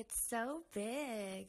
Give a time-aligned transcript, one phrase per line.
[0.00, 1.48] It's so big.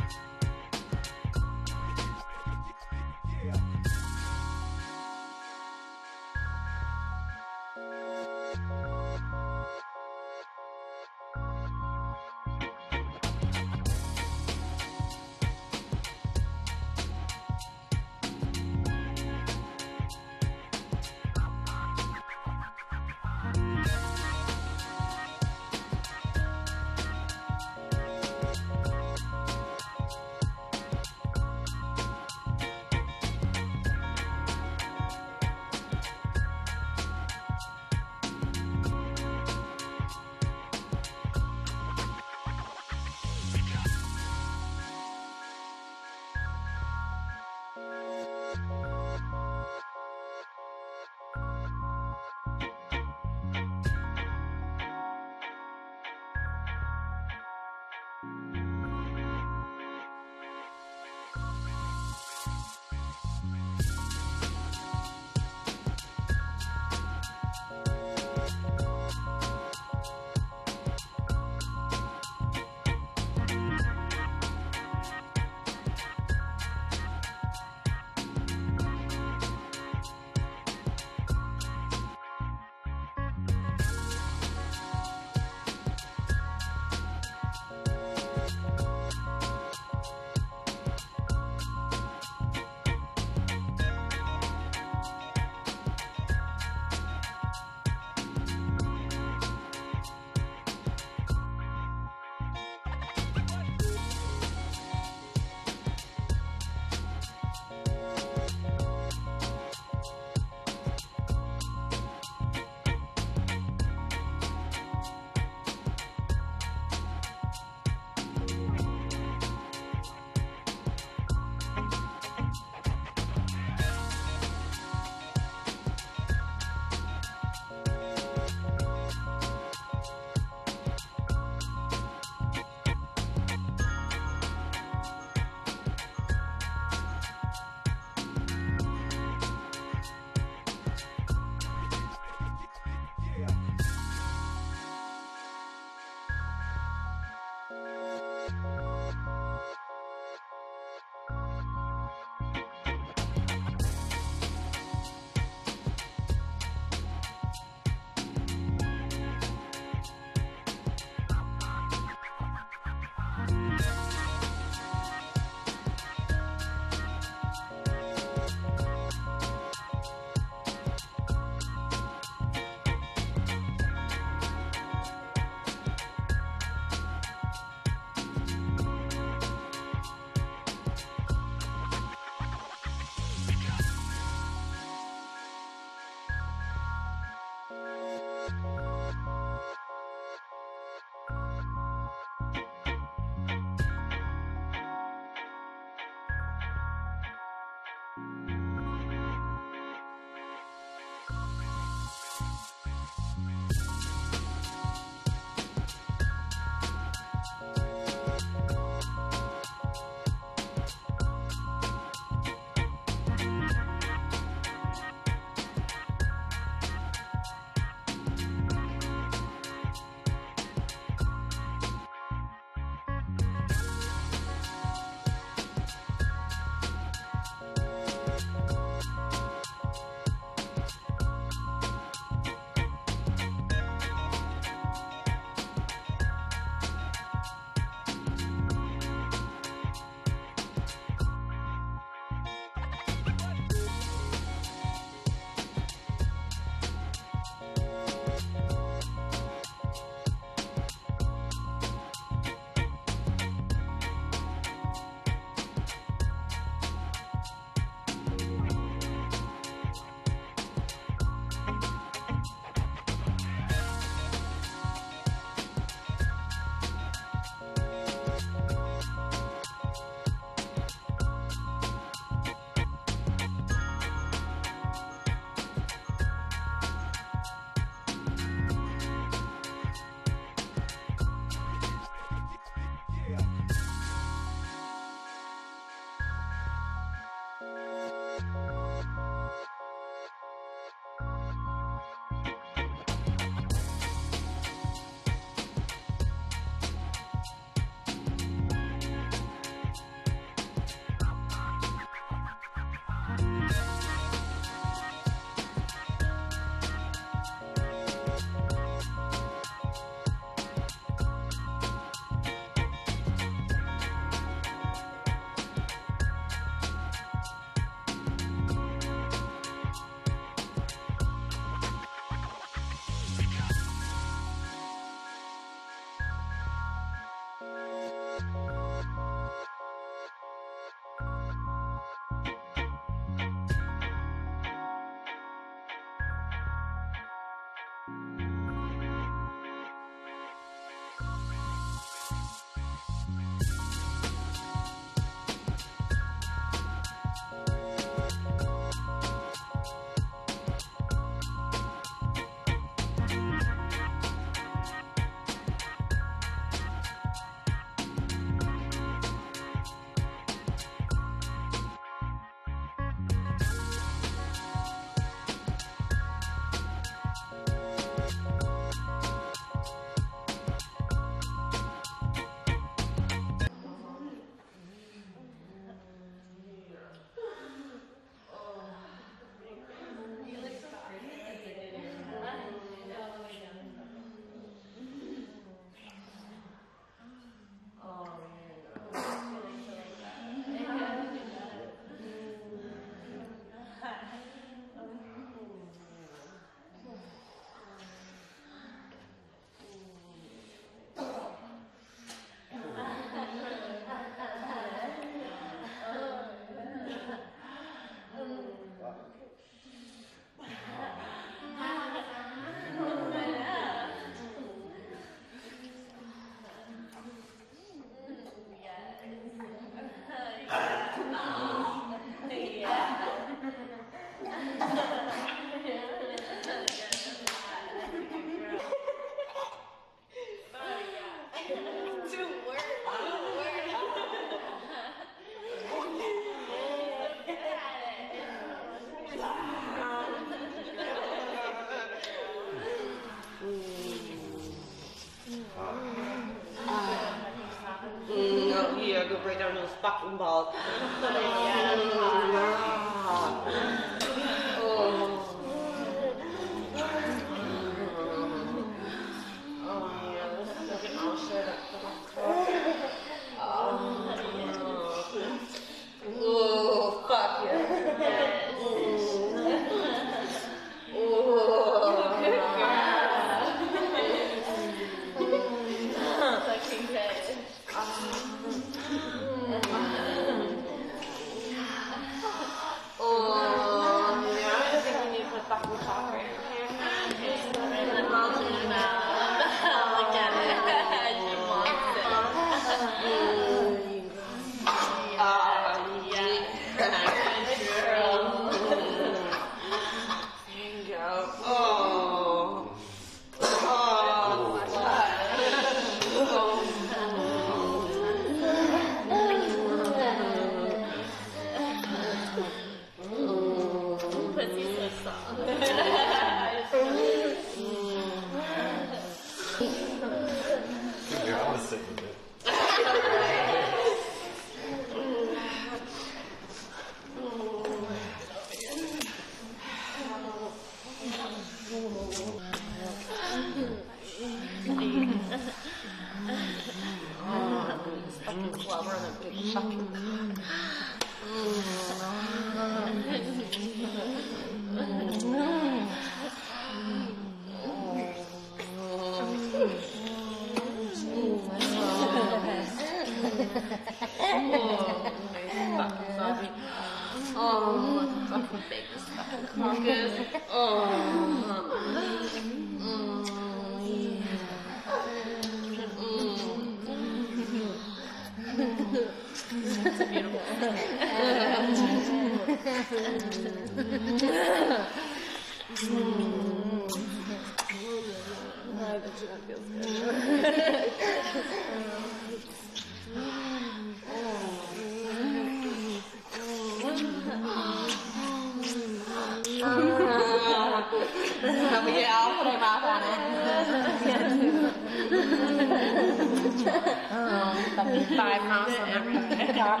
[598.00, 599.34] Oh, fucking five pounds on every
[599.74, 600.00] cock.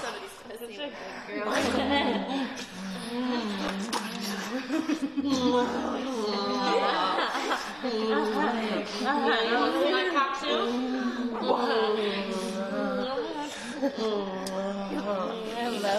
[0.00, 0.90] Somebody's pussy.
[7.84, 11.13] Yeah, you want to see my cock too?
[11.56, 11.94] Hello,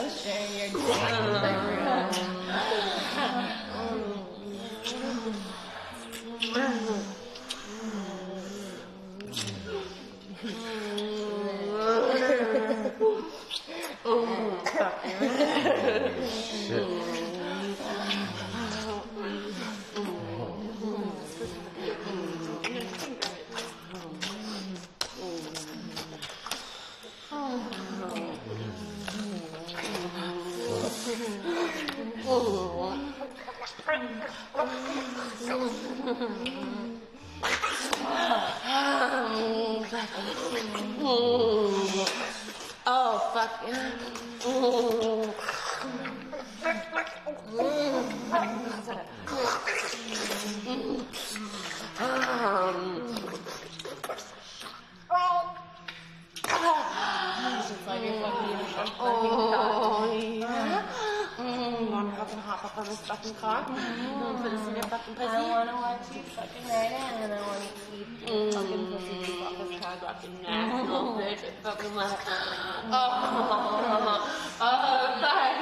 [0.10, 1.06] sharing your dick.
[16.68, 17.05] Shit.
[42.88, 43.52] Oh, fuck
[44.46, 45.34] oh,
[59.00, 60.84] oh, yeah.
[60.90, 60.95] It's
[61.38, 61.78] like you're Oh, yeah.
[61.78, 63.68] Mm, wanna fucking hop up on this fucking cock?
[63.68, 65.28] Mm, put this in your fucking pussy?
[65.28, 69.58] I wanna watch you fucking right in and I wanna keep fucking pussy just off
[69.70, 70.00] his cock.
[70.02, 71.44] Fucking nasty little bitch.
[71.44, 72.20] It fucking like,
[72.92, 73.18] oh,
[74.62, 75.56] oh, fuck.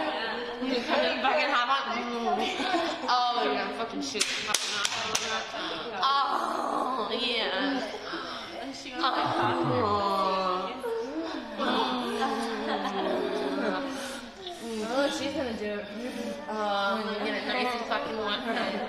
[0.63, 1.97] You couldn't fucking hop on?
[1.97, 2.53] Mm.
[3.09, 4.69] Oh, you're fucking shoot the fucking.
[6.01, 7.81] Oh, yeah.
[8.95, 9.62] Oh,
[18.45, 18.82] Okay.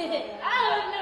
[0.42, 0.99] oh, no,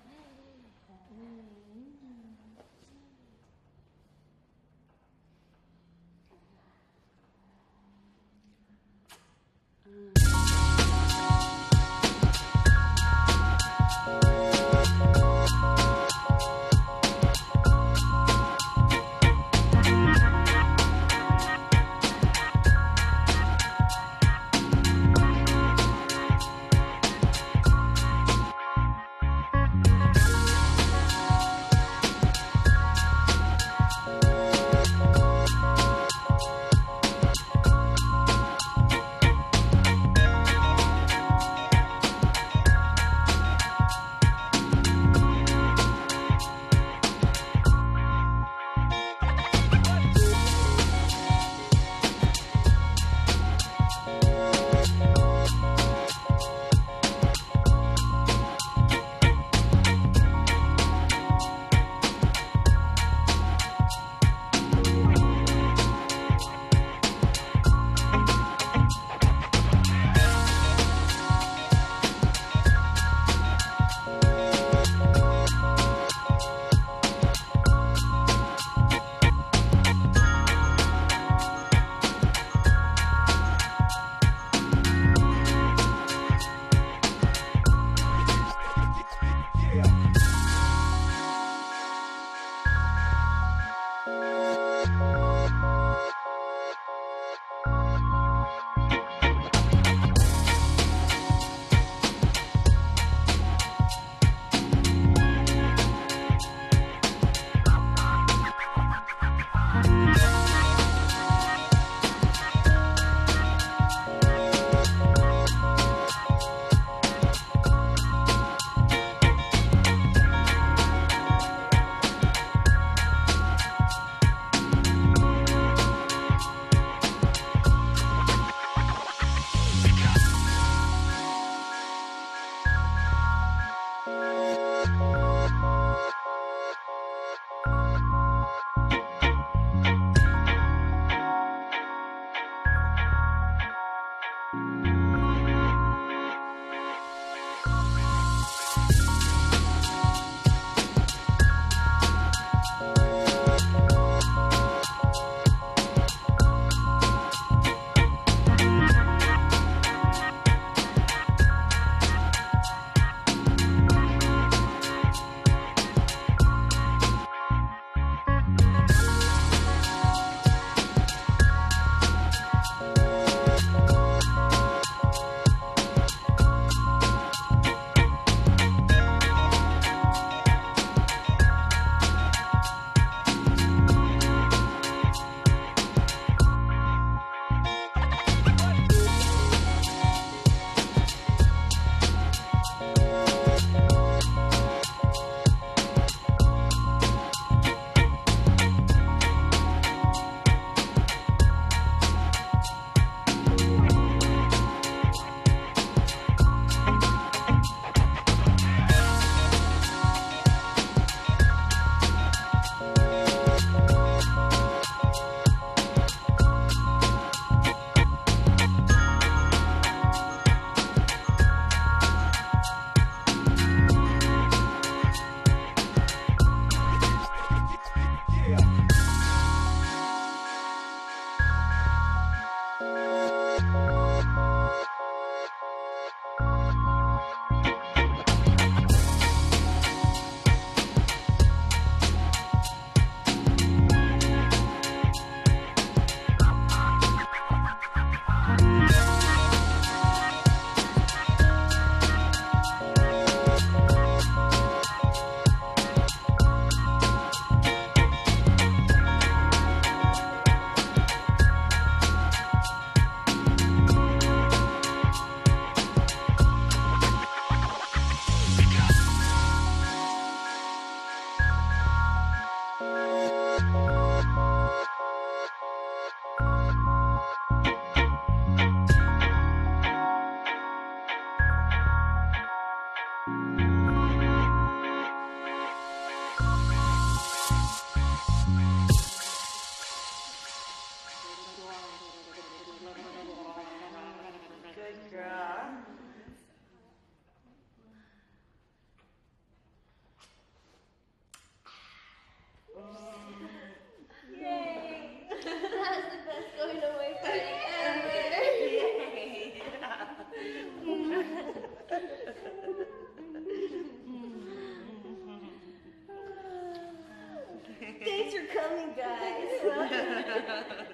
[318.53, 319.49] coming, guys.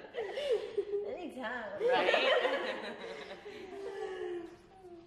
[1.09, 1.79] Anytime.
[1.89, 2.31] Right?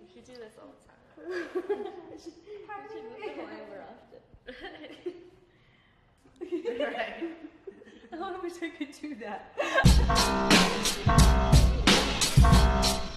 [0.00, 1.00] we should do this all the time.
[2.10, 2.34] We should
[3.04, 4.20] move the wine more often.
[6.92, 7.22] right.
[8.12, 9.40] I wish I could do that.